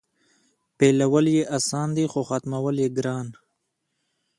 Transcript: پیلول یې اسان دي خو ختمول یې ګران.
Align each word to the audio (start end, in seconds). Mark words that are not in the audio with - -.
پیلول 0.77 1.25
یې 1.35 1.43
اسان 1.57 1.87
دي 1.97 2.05
خو 2.11 2.21
ختمول 2.29 2.75
یې 2.83 2.89
ګران. 2.97 3.27